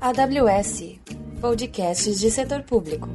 [0.00, 1.00] AWS
[1.40, 3.08] Podcasts de Setor Público.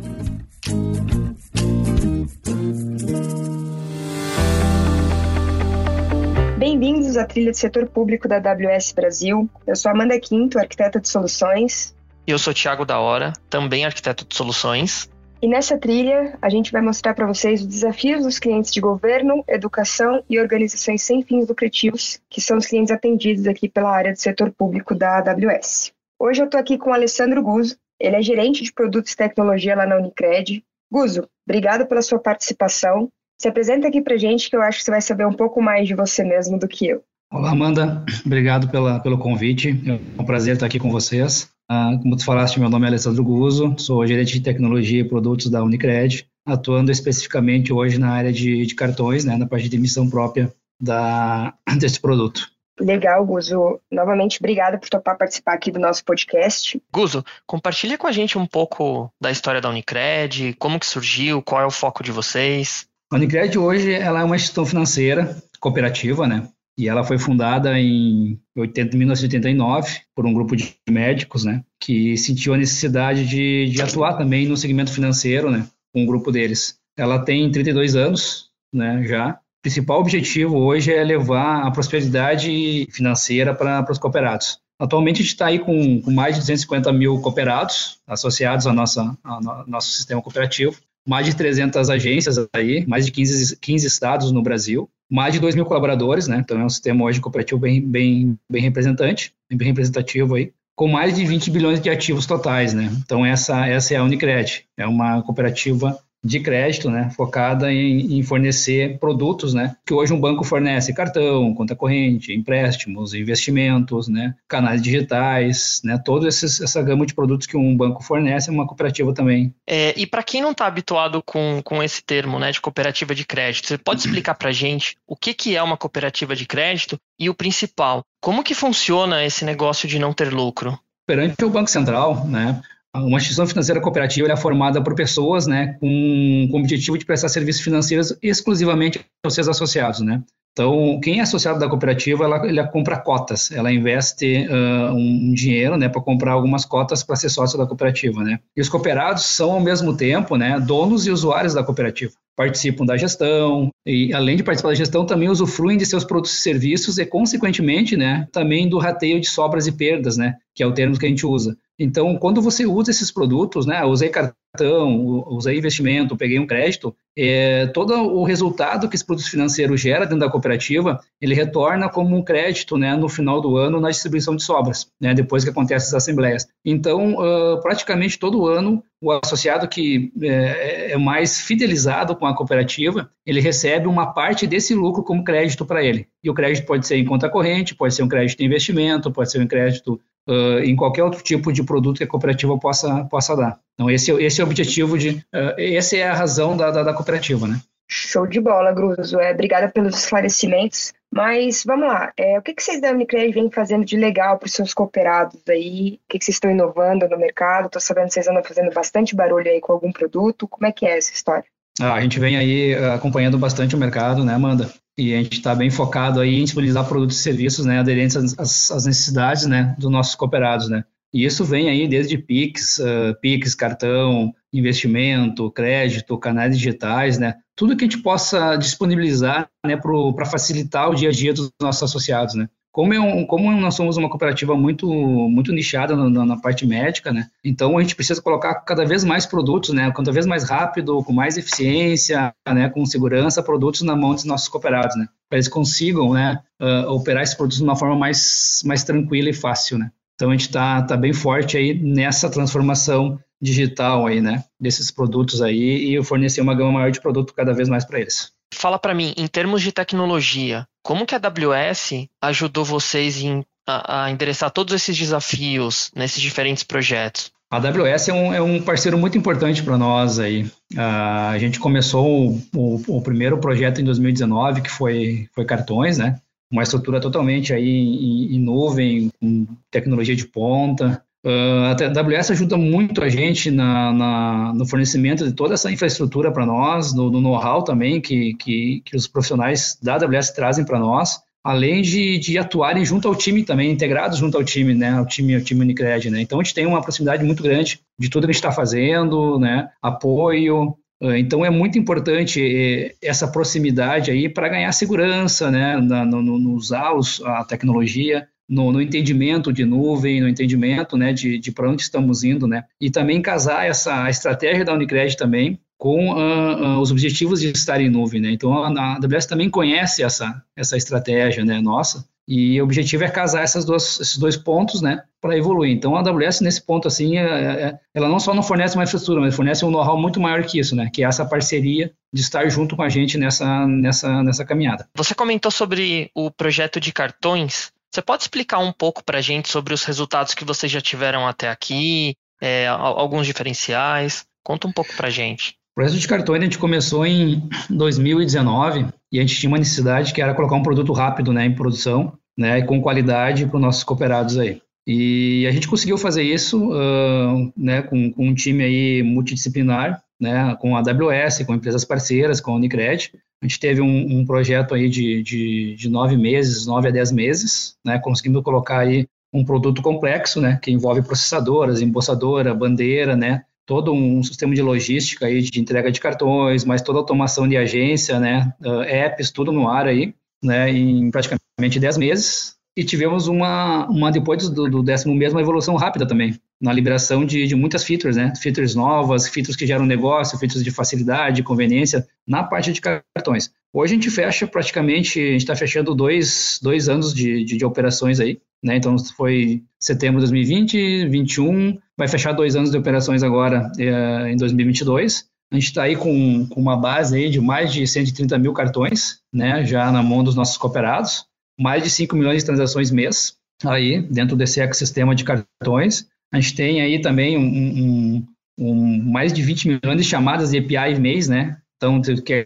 [6.58, 9.49] Bem-vindos à trilha de setor público da AWS Brasil.
[9.65, 11.96] Eu sou Amanda Quinto, arquiteta de soluções.
[12.26, 15.10] E eu sou Tiago da Hora, também arquiteto de soluções.
[15.40, 19.44] E nessa trilha, a gente vai mostrar para vocês os desafios dos clientes de governo,
[19.48, 24.20] educação e organizações sem fins lucrativos, que são os clientes atendidos aqui pela área do
[24.20, 25.91] setor público da AWS.
[26.20, 29.76] Hoje eu estou aqui com o Alessandro Guzzo, ele é gerente de produtos e tecnologia
[29.76, 30.63] lá na Unicred.
[30.91, 33.08] Guzzo, obrigado pela sua participação.
[33.40, 35.88] Se apresenta aqui para gente que eu acho que você vai saber um pouco mais
[35.88, 37.04] de você mesmo do que eu.
[37.32, 38.04] Olá, Amanda.
[38.26, 39.70] Obrigado pela, pelo convite.
[39.85, 41.48] É um prazer estar aqui com vocês.
[41.70, 45.49] Ah, como tu falaste, meu nome é Alessandro Guzzo, sou gerente de tecnologia e produtos
[45.49, 50.09] da Unicred, atuando especificamente hoje na área de, de cartões, né, na parte de emissão
[50.09, 52.49] própria da, desse produto.
[52.80, 53.81] Legal, Guzo.
[53.91, 56.81] Novamente, obrigada por topar participar aqui do nosso podcast.
[56.93, 61.62] Guzo, compartilha com a gente um pouco da história da Unicred, como que surgiu, qual
[61.62, 62.87] é o foco de vocês.
[63.12, 66.47] A Unicred hoje ela é uma instituição financeira cooperativa, né?
[66.78, 72.53] E ela foi fundada em 80, 1989 por um grupo de médicos, né, que sentiu
[72.53, 76.78] a necessidade de, de atuar também no segmento financeiro, né, com um grupo deles.
[76.95, 79.31] Ela tem 32 anos, né, já.
[79.31, 84.59] O principal objetivo hoje é levar a prosperidade financeira para os cooperados.
[84.80, 89.17] Atualmente a gente está aí com, com, mais de 250 mil cooperados associados ao nossa,
[89.23, 94.44] ao nosso sistema cooperativo, mais de 300 agências aí, mais de 15, 15 estados no
[94.44, 96.38] Brasil, mais de 2 mil colaboradores, né?
[96.39, 101.16] Então é um sistema hoje cooperativo bem, bem, bem representante, bem representativo aí, com mais
[101.16, 102.91] de 20 bilhões de ativos totais, né?
[103.03, 108.23] Então essa, essa é a Unicred, é uma cooperativa de crédito, né, focada em, em,
[108.23, 114.81] fornecer produtos, né, que hoje um banco fornece cartão, conta corrente, empréstimos, investimentos, né, canais
[114.81, 119.53] digitais, né, toda essa gama de produtos que um banco fornece, uma cooperativa também.
[119.67, 123.25] É, e para quem não está habituado com, com esse termo, né, de cooperativa de
[123.25, 127.30] crédito, você pode explicar para gente o que, que é uma cooperativa de crédito e
[127.30, 130.78] o principal, como que funciona esse negócio de não ter lucro?
[131.06, 132.62] Perante o Banco Central, né,
[133.02, 137.30] uma instituição financeira cooperativa é formada por pessoas né, com, com o objetivo de prestar
[137.30, 140.02] serviços financeiros exclusivamente aos seus associados.
[140.02, 140.22] Né?
[140.58, 145.78] Então, quem é associado da cooperativa, ela, ela compra cotas, ela investe uh, um dinheiro
[145.78, 148.24] né, para comprar algumas cotas para ser sócio da cooperativa.
[148.24, 148.40] Né?
[148.56, 152.12] E os cooperados são, ao mesmo tempo, né, donos e usuários da cooperativa.
[152.36, 156.41] Participam da gestão e, além de participar da gestão, também usufruem de seus produtos e
[156.41, 160.74] serviços e, consequentemente, né, também do rateio de sobras e perdas, né, que é o
[160.74, 161.56] termo que a gente usa.
[161.80, 167.68] Então, quando você usa esses produtos, né, usei cartão, usei investimento, peguei um crédito, é,
[167.68, 172.24] todo o resultado que esse produto financeiro gera dentro da cooperativa, ele retorna como um
[172.24, 175.94] crédito né, no final do ano na distribuição de sobras, né, depois que acontecem as
[175.94, 176.48] assembleias.
[176.66, 183.10] Então, uh, praticamente todo ano, o associado que é, é, mais fidelizado com a cooperativa,
[183.26, 186.08] ele recebe uma parte desse lucro como crédito para ele.
[186.24, 189.32] E o crédito pode ser em conta corrente, pode ser um crédito de investimento, pode
[189.32, 193.36] ser um crédito uh, em qualquer outro tipo de produto que a cooperativa possa, possa
[193.36, 193.60] dar.
[193.74, 195.10] Então, esse, esse é o objetivo de.
[195.34, 197.60] Uh, essa é a razão da, da, da cooperativa, né?
[197.90, 199.20] Show de bola, Gruzo.
[199.20, 200.94] É, obrigada pelos esclarecimentos.
[201.10, 204.48] Mas vamos lá, é, o que, que vocês da Unicred vêm fazendo de legal para
[204.48, 206.00] os seus cooperados aí?
[206.04, 207.68] O que, que vocês estão inovando no mercado?
[207.68, 210.48] Estou sabendo que vocês andam fazendo bastante barulho aí com algum produto.
[210.50, 211.46] Como é que é essa história?
[211.80, 214.70] Ah, a gente vem aí acompanhando bastante o mercado, né, Amanda?
[214.97, 218.72] E a gente está bem focado aí em disponibilizar produtos e serviços né, aderentes às,
[218.72, 220.68] às, necessidades né, dos nossos cooperados.
[220.69, 220.84] Né.
[221.13, 227.75] E isso vem aí desde PIX, uh, PIX, cartão, investimento, crédito, canais digitais, né, tudo
[227.75, 232.34] que a gente possa disponibilizar né, para facilitar o dia a dia dos nossos associados.
[232.34, 232.50] Né.
[232.78, 237.12] Como, é um, como nós somos uma cooperativa muito, muito nichada na, na, parte médica,
[237.12, 237.28] né?
[237.44, 239.92] Então a gente precisa colocar cada vez mais produtos, né?
[239.96, 242.70] Cada vez mais rápido, com mais eficiência, né?
[242.70, 245.08] Com segurança, produtos na mão dos nossos cooperados, né?
[245.28, 246.40] Para eles consigam, né?
[246.62, 249.90] Uh, operar esses produtos de uma forma mais, mais tranquila e fácil, né?
[250.13, 254.44] Então a gente está tá bem forte aí nessa transformação digital aí, né?
[254.60, 258.31] Desses produtos aí e fornecer uma gama maior de produto cada vez mais para eles.
[258.54, 264.06] Fala para mim, em termos de tecnologia, como que a AWS ajudou vocês em, a,
[264.06, 267.30] a endereçar todos esses desafios nesses diferentes projetos?
[267.51, 270.44] A AWS é um, é um parceiro muito importante para nós aí.
[270.74, 275.98] Uh, a gente começou o, o, o, primeiro projeto em 2019, que foi, foi cartões,
[275.98, 276.22] né?
[276.50, 281.04] Uma estrutura totalmente aí em, em nuvem, com tecnologia de ponta.
[281.27, 286.31] Uh, a AWS ajuda muito a gente na, na, no fornecimento de toda essa infraestrutura
[286.31, 290.79] para nós, no, no know-how também que, que, que, os profissionais da AWS trazem para
[290.79, 291.19] nós.
[291.44, 295.35] além de, de atuarem junto ao time também, integrados junto ao time, né, ao time,
[295.35, 298.31] ao time Unicred, né, então a gente tem uma proximidade muito grande de tudo que
[298.31, 304.29] a gente está fazendo, né, apoio, ah, então é muito importante eh, essa proximidade aí
[304.29, 309.66] para ganhar segurança, né, no, no, no usar os, a tecnologia, no, no, entendimento de
[309.66, 314.10] nuvem, no entendimento né, de, de para onde estamos indo, né, e também casar essa
[314.10, 318.32] estratégia da Unicred também com uh, uh, os objetivos de estar em nuvem, né?
[318.32, 322.06] Então a, AWS também conhece essa essa estratégia, né, nossa.
[322.28, 325.72] E o objetivo é casar essas duas, esses dois pontos, né, para evoluir.
[325.72, 328.84] Então a AWS nesse ponto assim, é, é, é, ela não só não fornece uma
[328.84, 332.22] infraestrutura, mas fornece um know-how muito maior que isso, né, que é essa parceria de
[332.22, 334.90] estar junto com a gente nessa nessa nessa caminhada.
[334.96, 337.72] Você comentou sobre o projeto de cartões.
[337.98, 341.28] Você pode explicar um pouco para a gente sobre os resultados que vocês já tiveram
[341.28, 344.24] até aqui, é, alguns diferenciais?
[344.44, 345.56] Conta um pouco para a gente.
[345.72, 350.14] O processo de cartões a gente começou em 2019 e a gente tinha uma necessidade
[350.14, 353.84] que era colocar um produto rápido né, em produção né, com qualidade para os nossos
[353.84, 354.62] cooperados aí.
[354.86, 360.56] E a gente conseguiu fazer isso uh, né, com, com, um time aí multidisciplinar, né,
[360.62, 363.12] com a AWS, com empresas parceiras, com a Unicred.
[363.42, 367.12] A gente teve um, um projeto aí de, de, de, nove meses, nove a dez
[367.12, 373.44] meses, né, conseguindo colocar aí um produto complexo, né, que envolve processadoras, embolsadora, bandeira, né,
[373.66, 377.57] todo um sistema de logística aí de entrega de cartões, mas toda a automação de
[377.57, 382.56] agência, né, uh, apps, tudo no ar aí, né, em praticamente 10 meses.
[382.77, 387.25] E tivemos uma, uma depois do, do décimo mês, uma evolução rápida também, na liberação
[387.25, 392.07] de, de muitas features, né, features novas, features que geram negócio, features de facilidade, conveniência,
[392.27, 393.51] na parte de cartões.
[393.74, 397.65] Hoje a gente fecha praticamente, a gente está fechando dois, dois anos de, de, de
[397.65, 398.75] operações aí, né?
[398.75, 404.38] Então foi setembro de 2020, 21, vai fechar dois anos de operações agora é, em
[404.38, 405.25] 2022.
[405.51, 409.19] A gente está aí com, com, uma base aí de mais de 130 mil cartões,
[409.33, 409.65] né?
[409.65, 411.25] Já na mão dos nossos cooperados,
[411.59, 416.07] mais de 5 milhões de transações mês aí dentro desse ecossistema de cartões.
[416.31, 418.27] A gente tem aí também um, um,
[418.59, 421.57] um mais de 20 milhões de chamadas de API mês, né?
[421.77, 422.45] Então, que é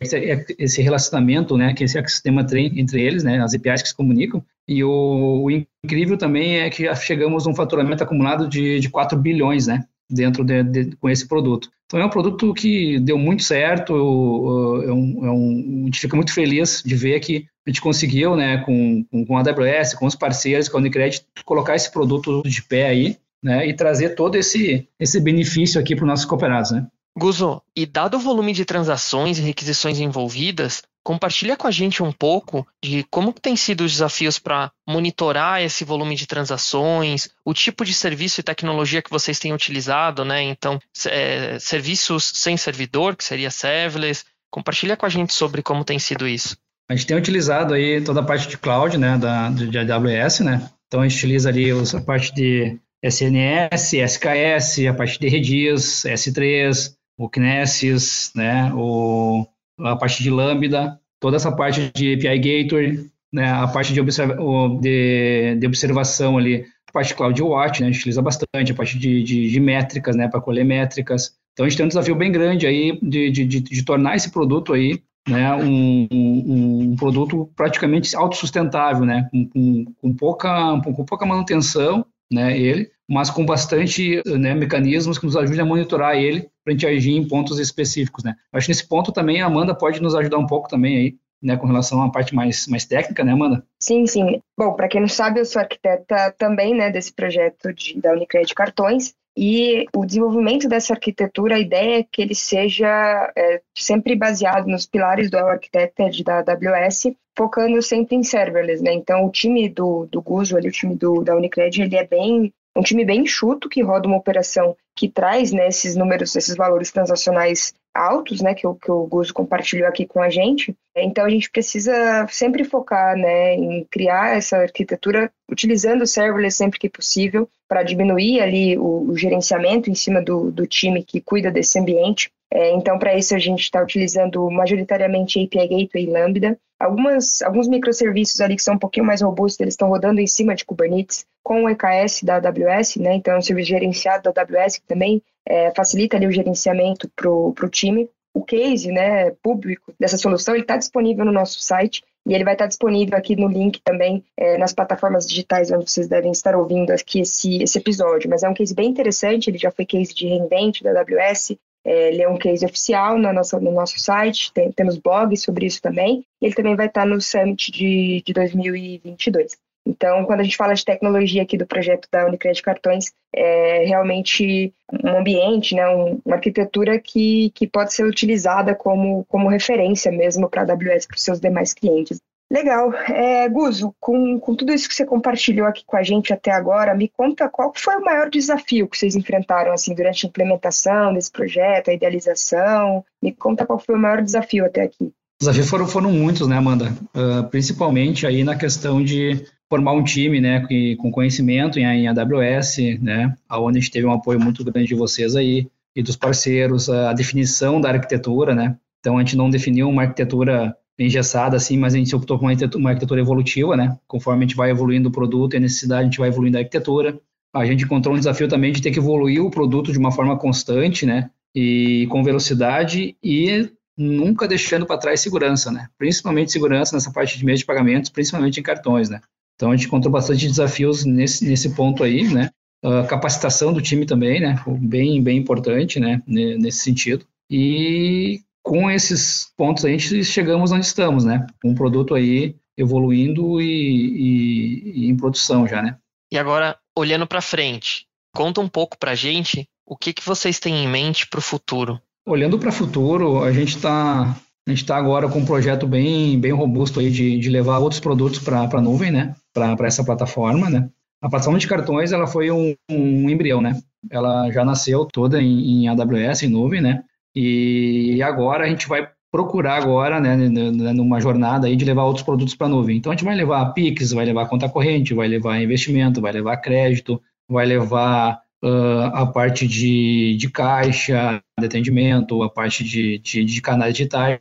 [0.59, 4.43] esse relacionamento, né, que esse ecossistema entre eles, né, as APIs que se comunicam.
[4.67, 5.49] E o, o
[5.85, 10.43] incrível também é que chegamos a um faturamento acumulado de, de 4 bilhões, né, dentro
[10.43, 11.69] de, de, com esse produto.
[11.85, 16.33] Então, é um produto que deu muito certo, um, é um, a gente fica muito
[16.33, 20.67] feliz de ver que a gente conseguiu, né, com, com, a AWS, com os parceiros,
[20.67, 25.19] com a Unicred, colocar esse produto de pé aí, né, e trazer todo esse, esse
[25.19, 26.87] benefício aqui para os nossos cooperados, né.
[27.17, 32.11] Guzo, e dado o volume de transações e requisições envolvidas, compartilha com a gente um
[32.11, 37.83] pouco de como tem sido os desafios para monitorar esse volume de transações, o tipo
[37.83, 40.41] de serviço e tecnologia que vocês têm utilizado, né?
[40.41, 44.23] Então, é, serviços sem servidor, que seria serverless.
[44.49, 46.55] Compartilha com a gente sobre como tem sido isso.
[46.89, 50.69] A gente tem utilizado aí toda a parte de cloud, né, da, de AWS, né?
[50.87, 56.93] Então a gente utiliza ali a parte de SNS, SKS, a parte de Redis, S3,
[57.17, 59.45] o Kinesis, né, o,
[59.79, 64.35] a parte de Lambda, toda essa parte de API Gateway, né, a parte de, observa
[64.81, 68.99] de, de observação ali, a parte de CloudWatch, né, a gente utiliza bastante, a parte
[68.99, 71.35] de, de, de métricas, né, para colher métricas.
[71.53, 74.31] Então a gente tem um desafio bem grande aí de, de, de, de tornar esse
[74.31, 81.05] produto aí né, um, um, um, produto praticamente autossustentável, né, com, com, com, pouca, com
[81.05, 86.49] pouca manutenção, né, ele, mas com bastante né, mecanismos que nos ajudem a monitorar ele
[86.63, 88.35] para a gente agir em pontos específicos, né.
[88.53, 91.57] Acho que nesse ponto também a Amanda pode nos ajudar um pouco também aí, né,
[91.57, 93.63] com relação à parte mais, mais técnica, né, Amanda?
[93.79, 94.41] Sim, sim.
[94.57, 98.53] Bom, para quem não sabe, eu sou arquiteta também, né, desse projeto de, da Unicred
[98.53, 104.67] Cartões, e o desenvolvimento dessa arquitetura, a ideia é que ele seja é, sempre baseado
[104.67, 108.93] nos pilares do Architected da AWS, focando sempre em serverless, né?
[108.93, 112.53] Então, o time do, do Guzo, ali, o time do, da Unicred, ele é bem
[112.75, 116.91] um time bem enxuto que roda uma operação que traz né, esses números, esses valores
[116.91, 120.75] transacionais altos, né, que o, que o Guzo compartilhou aqui com a gente.
[120.95, 126.79] Então a gente precisa sempre focar, né, em criar essa arquitetura utilizando o serverless sempre
[126.79, 131.49] que possível para diminuir ali o, o, gerenciamento em cima do, do time que cuida
[131.49, 132.29] desse ambiente.
[132.53, 136.59] É, então para isso a gente está utilizando majoritariamente API Gateway e Lambda.
[136.79, 140.55] Algumas, alguns microserviços ali que são um pouquinho mais robustos, eles estão rodando em cima
[140.55, 143.13] de Kubernetes com o EKS da AWS, né?
[143.15, 147.29] Então, é um serviço gerenciado da AWS que também é, facilita ali o gerenciamento para
[147.29, 148.09] o time.
[148.33, 152.67] O case, né, público dessa solução, está disponível no nosso site e ele vai estar
[152.67, 157.21] disponível aqui no link também é, nas plataformas digitais onde vocês devem estar ouvindo aqui
[157.21, 158.29] esse, esse episódio.
[158.29, 162.09] Mas é um case bem interessante, ele já foi case de rendente da AWS, É,
[162.09, 165.81] ele é um case oficial na nossa, no nosso site, tem, temos blogs sobre isso
[165.81, 166.23] também.
[166.39, 169.57] Ele também vai estar no Summit de, de 2022.
[169.85, 174.73] Então, quando a gente fala de tecnologia aqui do projeto da Unicred Cartões, é realmente
[175.03, 180.49] um ambiente, né, um, uma arquitetura que, que pode ser utilizada como, como referência mesmo
[180.49, 182.19] para a AWS para os seus demais clientes.
[182.51, 182.93] Legal.
[182.93, 186.93] É, Guzo, com, com tudo isso que você compartilhou aqui com a gente até agora,
[186.93, 191.31] me conta qual foi o maior desafio que vocês enfrentaram assim durante a implementação desse
[191.31, 193.05] projeto, a idealização.
[193.23, 195.13] Me conta qual foi o maior desafio até aqui.
[195.41, 196.93] Os desafios foram, foram muitos, né, Amanda?
[197.15, 203.33] Uh, principalmente aí na questão de formar um time, né, com conhecimento em, AWS, né,
[203.47, 207.13] aonde a gente teve um apoio muito grande de vocês aí e dos parceiros, a
[207.13, 208.75] definição da arquitetura, né.
[208.99, 212.89] Então a gente não definiu uma arquitetura engessada assim, mas a gente optou por uma
[212.89, 213.97] arquitetura evolutiva, né?
[214.07, 216.59] Conforme a gente vai evoluindo o produto e a necessidade, a gente vai evoluindo a
[216.59, 217.17] arquitetura.
[217.55, 220.37] A gente encontrou um desafio também de ter que evoluir o produto de uma forma
[220.37, 221.31] constante, né?
[221.55, 225.87] E com velocidade e nunca deixando para trás segurança, né?
[225.97, 229.21] Principalmente segurança nessa parte de meios de pagamentos, principalmente em cartões, né?
[229.61, 232.49] Então a gente encontrou bastante desafios nesse, nesse ponto aí, né?
[232.83, 234.59] A capacitação do time também, né?
[234.67, 236.19] Bem, bem importante, né?
[236.25, 237.23] Nesse sentido.
[237.47, 241.45] E com esses pontos a gente chegamos onde estamos, né?
[241.63, 245.95] Um produto aí evoluindo e, e, e em produção já, né?
[246.33, 250.59] E agora, olhando para frente, conta um pouco para a gente o que, que vocês
[250.59, 252.01] têm em mente para o futuro.
[252.25, 254.35] Olhando para o futuro, a gente está
[254.67, 257.99] a gente está agora com um projeto bem, bem robusto aí de, de levar outros
[257.99, 259.35] produtos para a nuvem, né?
[259.53, 260.89] Para essa plataforma, né?
[261.21, 263.79] A plataforma de cartões ela foi um, um embrião, né?
[264.09, 267.03] Ela já nasceu toda em, em AWS, em nuvem, né?
[267.35, 272.53] E agora a gente vai procurar agora, né, numa jornada aí de levar outros produtos
[272.53, 272.97] para a nuvem.
[272.97, 276.57] Então a gente vai levar Pix, vai levar conta corrente, vai levar investimento, vai levar
[276.57, 283.45] crédito, vai levar uh, a parte de, de caixa, de atendimento, a parte de, de,
[283.45, 284.39] de canais digitais.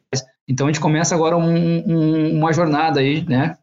[0.49, 3.57] Então a gente começa agora um, um, uma jornada aí, né,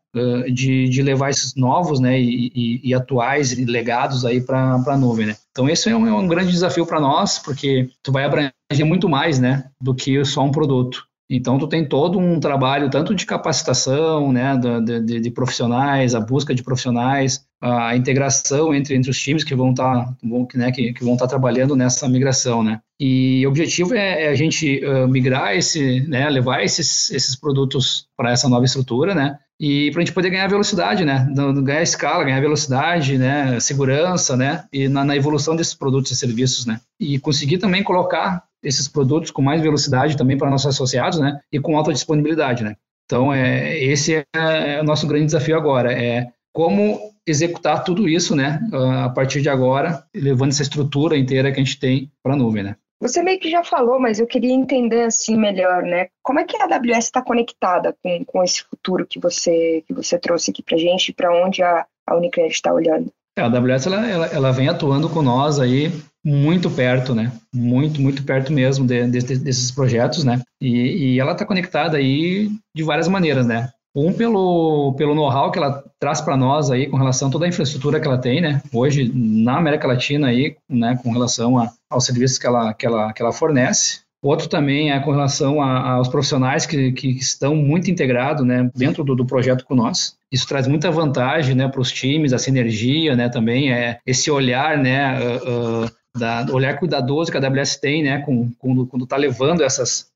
[0.52, 5.28] de, de levar esses novos né, e, e, e atuais legados aí para a nuvem.
[5.28, 5.36] Né?
[5.52, 9.08] Então esse é um, é um grande desafio para nós, porque tu vai abranger muito
[9.10, 11.06] mais né, do que só um produto.
[11.30, 16.22] Então, tu tem todo um trabalho tanto de capacitação, né, de, de, de, profissionais, a
[16.22, 20.16] busca de profissionais, a integração entre, entre os times que vão estar tá,
[20.56, 22.80] né, que, que vão tá trabalhando nessa migração, né.
[23.00, 28.08] E o objetivo é, é a gente uh, migrar esse, né, levar esses, esses produtos
[28.16, 31.28] para essa nova estrutura, né, e para a gente poder ganhar velocidade, né,
[31.64, 36.66] ganhar escala, ganhar velocidade, né, segurança, né, e na, na evolução desses produtos e serviços,
[36.66, 41.40] né, e conseguir também colocar esses produtos com mais velocidade também para nossos associados, né?
[41.52, 42.76] E com alta disponibilidade, né?
[43.06, 48.36] Então, é, esse é, é o nosso grande desafio agora, é como executar tudo isso,
[48.36, 48.60] né,
[49.04, 52.64] a partir de agora, levando essa estrutura inteira que a gente tem para a nuvem,
[52.64, 52.76] né?
[53.00, 56.08] Você meio que já falou, mas eu queria entender assim melhor, né?
[56.24, 60.18] Como é que a AWS está conectada com, com esse futuro que você que você
[60.18, 63.12] trouxe aqui para gente, para onde a, a Unicred está olhando?
[63.38, 65.94] É, a AWS ela, ela, ela, vem atuando com nós aí
[66.26, 67.32] muito perto, né?
[67.54, 70.42] Muito, muito perto mesmo de, de, desses projetos, né?
[70.60, 73.70] E, e ela está conectada aí de várias maneiras, né?
[73.96, 77.48] Um pelo, pelo know-how que ela traz para nós aí com relação a toda a
[77.48, 78.60] infraestrutura que ela tem, né?
[78.74, 81.00] Hoje na América Latina aí, né?
[81.04, 84.00] Com relação a, aos serviços que ela, que ela, que ela fornece.
[84.22, 89.04] Outro também é com relação a, aos profissionais que, que estão muito integrados né, dentro
[89.04, 90.18] do, do projeto com nós.
[90.32, 94.78] Isso traz muita vantagem né, para os times, a sinergia né, também, é esse olhar
[94.78, 98.24] né, uh, uh, da, olhar cuidadoso que a AWS tem, né,
[98.58, 100.08] quando está levando essas,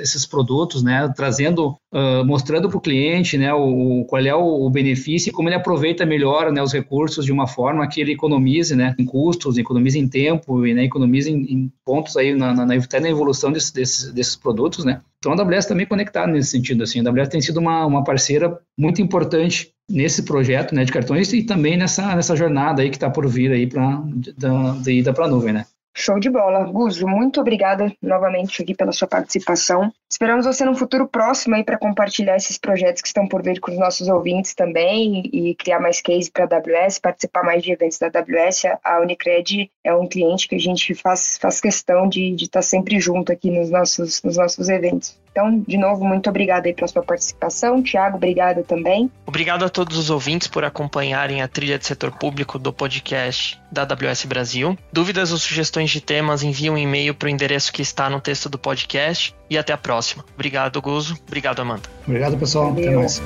[0.00, 4.70] esses produtos, né, trazendo, uh, mostrando para o cliente, né, o, qual é o, o,
[4.70, 8.74] benefício e como ele aproveita melhor, né, os recursos de uma forma que ele economize,
[8.74, 12.74] né, em custos, economize em tempo e, né, economize em, em pontos aí na, na,
[12.74, 15.00] até na evolução desse, desses, desses produtos, né.
[15.18, 18.58] Então a AWS também conectada nesse sentido, assim, a AWS tem sido uma, uma parceira
[18.78, 23.10] muito importante nesse projeto né, de cartões e também nessa, nessa jornada aí que está
[23.10, 24.02] por vir aí para
[24.36, 25.66] da, da ida para a nuvem, né?
[25.96, 26.64] Show de bola.
[26.64, 29.92] Guzo, muito obrigada novamente aqui pela sua participação.
[30.14, 33.72] Esperamos você no futuro próximo aí para compartilhar esses projetos que estão por vir com
[33.72, 37.98] os nossos ouvintes também e criar mais case para a AWS, participar mais de eventos
[37.98, 38.62] da AWS.
[38.84, 43.00] A Unicred é um cliente que a gente faz, faz questão de estar tá sempre
[43.00, 45.18] junto aqui nos nossos, nos nossos eventos.
[45.32, 47.82] Então, de novo, muito obrigada aí pela sua participação.
[47.82, 49.10] Tiago, obrigado também.
[49.26, 53.82] Obrigado a todos os ouvintes por acompanharem a trilha de setor público do podcast da
[53.82, 54.78] AWS Brasil.
[54.92, 58.48] Dúvidas ou sugestões de temas, envie um e-mail para o endereço que está no texto
[58.48, 59.34] do podcast.
[59.50, 60.24] E até a próxima próxima.
[60.34, 61.16] Obrigado, Gozo.
[61.26, 61.88] Obrigado, Amanda.
[62.06, 62.74] Obrigado, pessoal.
[62.74, 62.84] Valeu.
[62.84, 63.22] Até mais.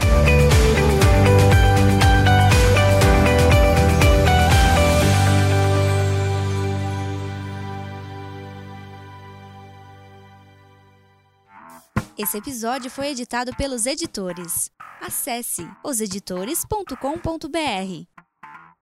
[12.16, 14.70] Esse episódio foi editado pelos editores.
[15.00, 18.17] Acesse oseditores.com.br.